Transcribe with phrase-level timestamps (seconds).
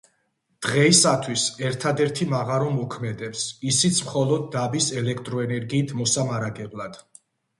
[0.67, 7.01] დღეისათვის ერთადერთი მაღარო მოქმედებს, ისიც მხოლოდ დაბის ელექტროენერგიით მოსამარაგებლად.